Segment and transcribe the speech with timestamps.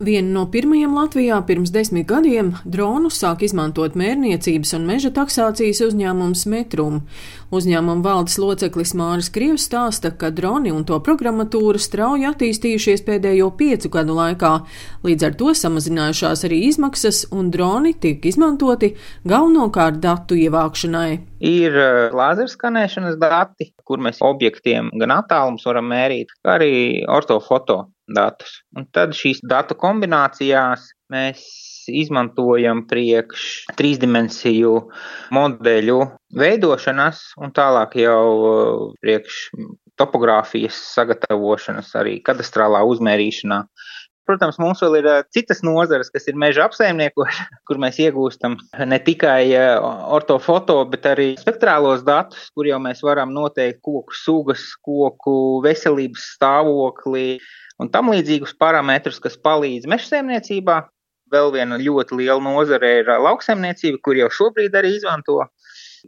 [0.00, 6.46] Viena no pirmajiem Latvijā pirms desmit gadiem dronus sāk izmantot mērniecības un meža taksācijas uzņēmums
[6.48, 7.02] Metrum.
[7.52, 13.92] Uzņēmuma valdes loceklis Māris Krievs stāsta, ka droni un to programmatūra strauji attīstījušies pēdējo piecu
[13.92, 14.54] gadu laikā,
[15.04, 18.94] līdz ar to samazinājušās arī izmaksas, un droni tiek izmantoti
[19.28, 21.29] galvenokārt datu ievākšanai.
[21.40, 26.72] Ir eh, lāzerskanēšanas dati, kur mēs objektiem gan attālums varam mērīt, kā arī
[27.08, 28.60] ortofoto datus.
[28.76, 31.44] Un tad šīs datu kombinācijās mēs
[31.90, 33.46] izmantojam priekš
[33.78, 34.74] trīsdimensiju
[35.34, 36.00] modeļu
[36.38, 39.40] veidošanas un tālāk jau uh, priekš
[40.00, 43.62] topogrāfijas sagatavošanas, arī kadastrālā uzmērīšanā.
[44.30, 48.54] Protams, mums vēl ir citas nozares, kas ir meža apsaimniekošana, kur mēs iegūstam
[48.86, 49.50] ne tikai
[50.14, 55.34] ortofoto, bet arī spektrālos datus, kur jau mēs varam noteikt koku sugas, koku
[55.66, 57.40] veselības stāvokli,
[57.82, 60.78] un tam līdzīgus parametrus, kas palīdz mežsaimniecībā.
[61.30, 65.40] Vēl viena ļoti liela nozare ir lauksaimniecība, kur jau šobrīd arī izmanto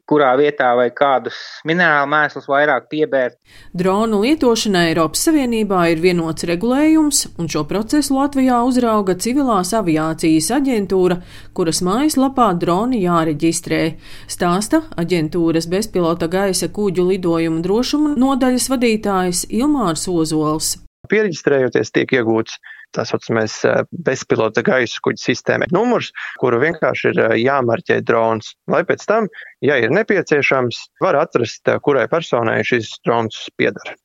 [0.08, 1.36] kurā vietā vai kādus
[1.68, 3.38] minerālu mēslus vairāk piebērt.
[3.76, 11.18] Dronu lietošanai Eiropas Savienībā ir vienots regulējums, un šo procesu Latvijā uzrauga Civilās aviācijas aģentūra,
[11.56, 13.82] kuras mājaslapā droni jāreģistrē.
[14.30, 20.76] Stāsta aģentūras bezpilota gaisa kuģu lidojumu drošuma nodaļas vadītājs Ilmārs Ozols.
[21.10, 22.60] Pieregistrējoties, tiek iegūts
[22.96, 26.12] tā saucamais eh, bezpilota gaisa kuģa sistēma numurs,
[26.42, 28.54] kuru vienkārši ir eh, jāmarķē drons.
[28.72, 29.28] Lai pēc tam,
[29.64, 33.96] ja ir nepieciešams, var atrast, eh, kurai personai šis drons pieder.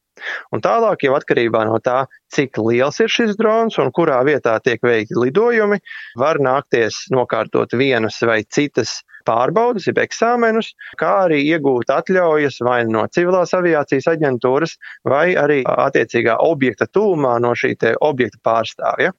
[0.55, 4.81] Un tālāk jau atkarībā no tā, cik liels ir šis drons un kurā vietā tiek
[4.83, 5.79] veikti lidojumi,
[6.19, 13.03] var nākties nokārtot vienas vai citas pārbaudas, jeb eksāmenus, kā arī iegūt atļaujas vai no
[13.11, 19.13] civilās aviācijas aģentūras, vai arī attiecīgā objekta tūmā no šī objekta pārstāvja.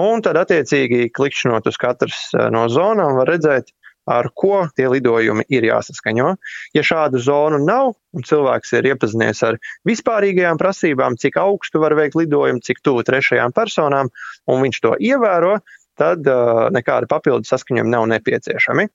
[0.00, 3.70] Un tad, attiecīgi, klikšķinot uz katras no zonām, var redzēt,
[4.10, 6.34] ar ko tie lidojumi ir jāsaskaņo.
[6.76, 12.18] Ja šādu zonu nav, un cilvēks ir iepazinies ar vispārīgajām prasībām, cik augstu var veikt
[12.20, 14.12] lidojumu, cik tuvu trešajām personām,
[14.50, 15.58] un viņš to ievēro,
[15.98, 18.88] tad uh, nekāda papildu saskaņojuma nav nepieciešami.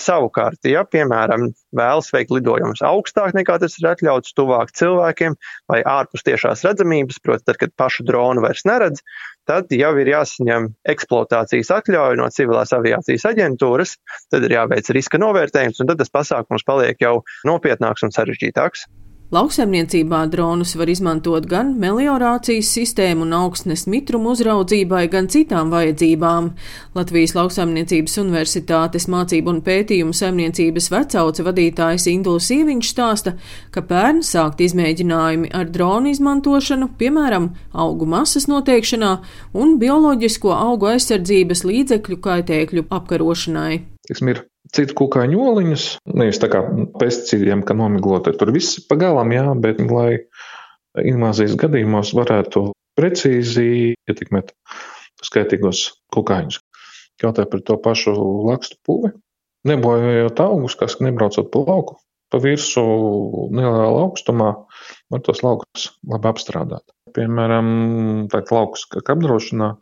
[0.00, 5.36] Savukārt, ja, piemēram, vēlas veikt lidojumus augstāk nekā tas ir atļauts, tuvāk cilvēkiem
[5.68, 9.02] vai ārpus tiešās redzamības, proti, tad, kad pašu dronu vairs neredz,
[9.48, 13.98] tad jau ir jāsaņem eksploatācijas atļauja no civilās aviācijas aģentūras,
[14.32, 18.88] tad ir jāveic riska novērtējums, un tad tas pasākums paliek jau nopietnāks un sarežģītāks.
[19.32, 26.50] Lauksaimniecībā dronus var izmantot gan meliorācijas sistēmu un augstnes mitrumu uzraudzībai, gan citām vajadzībām.
[26.92, 33.34] Latvijas Lauksaimniecības Universitātes mācību un pētījumu saimniecības vecauca vadītājs Induls Sieviņš stāsta,
[33.72, 39.16] ka pērn sākt izmēģinājumi ar dronu izmantošanu, piemēram, augu masas noteikšanā
[39.56, 43.78] un bioloģisko augu aizsardzības līdzekļu kaitēkļu apkarošanai.
[44.12, 44.44] Tiksim, ir
[44.76, 46.62] citu kukaiņu oliņus, nevis tā kā
[47.00, 50.24] pesticīdiem, ka nomiglota tur viss pagalām, jā, bet lai
[50.98, 54.52] invāzijas gadījumos varētu precīzi ietekmēt
[55.24, 56.60] skaitīgos kukaiņus.
[57.22, 58.14] Jautāju par to pašu
[58.48, 59.12] lakstu puvi.
[59.68, 62.00] Nebojājot augus, kas nebraucot pa lauku,
[62.34, 64.48] pa virsmu nelielā augstumā,
[65.12, 66.82] var tos laukus labi apstrādāt.
[67.14, 67.68] Piemēram,
[68.32, 69.76] tā laukus apdrošinā.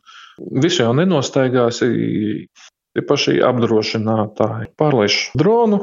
[0.60, 1.80] Visu jau nenostaigās,
[2.96, 5.78] Tie paši apdrošinātāji pārlaiž dronu,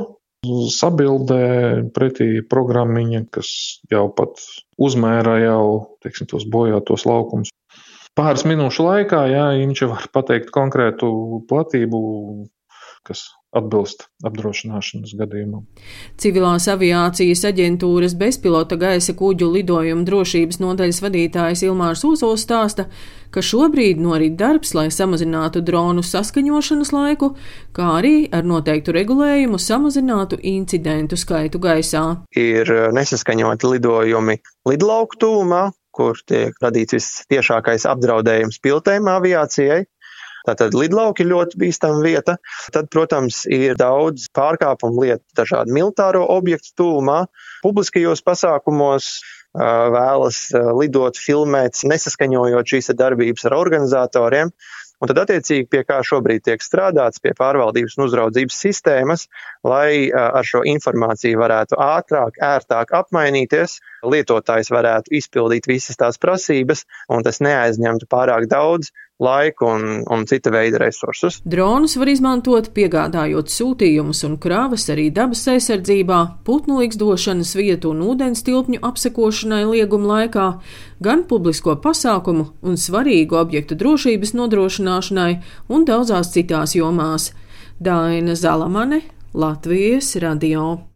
[0.45, 3.49] sabildē pretī programmiņa, kas
[3.91, 4.41] jau pat
[4.77, 5.63] uzmēra jau,
[6.03, 7.53] teiksim, tos bojātos laukumus.
[8.17, 11.09] Pāris minūšu laikā, jā, viņš var pateikt konkrētu
[11.49, 11.99] platību,
[13.07, 15.63] kas atbilst apdrošināšanas gadījumam.
[16.19, 22.87] Civilās aviācijas aģentūras bezpilota gaisa kuģu lidojuma drošības nodaļas vadītājs Ilmārs Uzols stāsta,
[23.31, 27.33] ka šobrīd norit darbs, lai samazinātu dronu saskaņošanas laiku,
[27.75, 32.05] kā arī ar noteiktu regulējumu samazinātu incidentu skaitu gaisā.
[32.35, 39.85] Ir eh, nesaskaņoti lidojumi lidlauku tūmā, kur tiek radīts vistiešākais apdraudējums piltēm aviācijai.
[40.47, 42.37] Tātad lidlauki ļoti bīstama vieta.
[42.73, 47.25] Tad, protams, ir daudz pārkāpumu lietu dažādu militāro objektu tūmā,
[47.65, 49.17] publiskajos pasākumos,
[49.57, 50.47] vēlas
[50.77, 54.51] lidot, filmēt, nesaskaņojot šīs darbības ar organizatoriem.
[54.97, 59.27] Un tad, attiecīgi, pie kā šobrīd tiek strādāts, pie pārvaldības un uzraudzības sistēmas,
[59.61, 67.21] lai ar šo informāciju varētu ātrāk, ērtāk apmainīties, lietotājs varētu izpildīt visas tās prasības, un
[67.27, 71.39] tas neaizņemtu pārāk daudz laiku un, un cita veida resursus.
[71.45, 78.45] Dronus var izmantot, piegādājot sūtījumus un krāvas arī dabas aizsardzībā, putnu likstošanas vietu un ūdens
[78.45, 80.47] tilpņu apsekošanai lieguma laikā,
[81.01, 85.31] gan publisko pasākumu un svarīgu objektu drošības nodrošināšanai
[85.73, 87.31] un daudzās citās jomās.
[87.79, 89.01] Daina Zalamane,
[89.33, 90.77] Latvijas radio.